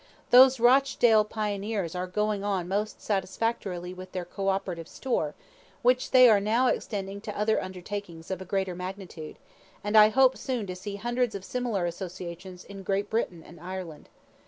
[0.31, 5.35] Those Rochdale pioneers are going on most satisfactorily with their co operative store,
[5.83, 9.37] which they are now extending to other undertakings of a greater magnitude,
[9.83, 14.09] and I hope soon to see hundreds of similar associations in Great Britain and Ireland.